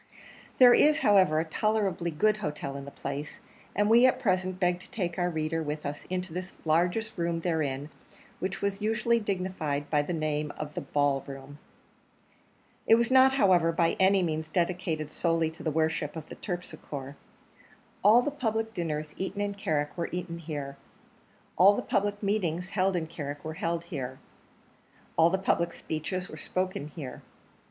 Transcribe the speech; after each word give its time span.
There 0.57 0.73
is, 0.73 1.01
however, 1.01 1.39
a 1.39 1.45
tolerably 1.45 2.09
good 2.09 2.37
hotel 2.37 2.75
in 2.75 2.85
the 2.85 2.89
place, 2.89 3.39
and 3.75 3.87
we 3.87 4.07
at 4.07 4.19
present 4.19 4.59
beg 4.59 4.79
to 4.79 4.89
take 4.89 5.19
our 5.19 5.29
reader 5.29 5.61
with 5.61 5.85
us 5.85 6.05
into 6.09 6.33
the 6.33 6.51
largest 6.65 7.15
room 7.19 7.41
therein, 7.41 7.91
which 8.39 8.63
was 8.63 8.81
usually 8.81 9.19
dignified 9.19 9.91
by 9.91 10.01
the 10.01 10.11
name 10.11 10.49
of 10.57 10.73
the 10.73 10.81
Ball 10.81 11.23
Room. 11.27 11.59
It 12.87 12.95
was 12.95 13.11
not, 13.11 13.33
however, 13.33 13.71
by 13.71 13.95
any 13.99 14.23
means 14.23 14.49
dedicated 14.49 15.11
solely 15.11 15.51
to 15.51 15.61
the 15.61 15.69
worship 15.69 16.15
of 16.15 16.27
Terpsichore: 16.41 17.15
all 18.03 18.23
the 18.23 18.31
public 18.31 18.73
dinners 18.73 19.09
eaten 19.17 19.39
in 19.39 19.53
Carrick 19.53 19.95
were 19.95 20.09
eaten 20.11 20.39
here; 20.39 20.77
all 21.57 21.75
the 21.75 21.83
public 21.83 22.23
meetings 22.23 22.69
held 22.69 22.95
in 22.95 23.05
Carrick 23.05 23.45
were 23.45 23.53
held 23.53 23.83
here; 23.83 24.17
all 25.15 25.29
the 25.29 25.37
public 25.37 25.73
speeches 25.73 26.27
were 26.27 26.37
spoken 26.37 26.87
here. 26.87 27.21